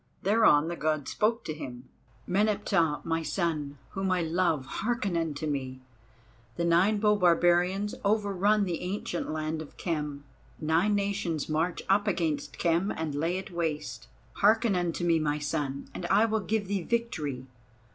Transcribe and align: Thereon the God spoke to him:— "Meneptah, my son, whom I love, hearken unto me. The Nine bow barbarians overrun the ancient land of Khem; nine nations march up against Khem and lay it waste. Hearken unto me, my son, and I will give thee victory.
Thereon 0.23 0.67
the 0.67 0.75
God 0.75 1.07
spoke 1.07 1.43
to 1.45 1.53
him:— 1.53 1.87
"Meneptah, 2.27 3.01
my 3.05 3.21
son, 3.21 3.77
whom 3.91 4.09
I 4.09 4.23
love, 4.23 4.65
hearken 4.65 5.15
unto 5.15 5.45
me. 5.45 5.79
The 6.55 6.65
Nine 6.65 6.97
bow 6.97 7.15
barbarians 7.15 7.93
overrun 8.03 8.63
the 8.63 8.81
ancient 8.81 9.29
land 9.29 9.61
of 9.61 9.77
Khem; 9.77 10.23
nine 10.59 10.95
nations 10.95 11.47
march 11.47 11.83
up 11.87 12.07
against 12.07 12.57
Khem 12.57 12.89
and 12.89 13.13
lay 13.13 13.37
it 13.37 13.51
waste. 13.51 14.07
Hearken 14.37 14.75
unto 14.75 15.05
me, 15.05 15.19
my 15.19 15.37
son, 15.37 15.87
and 15.93 16.07
I 16.07 16.25
will 16.25 16.39
give 16.39 16.67
thee 16.67 16.81
victory. 16.81 17.45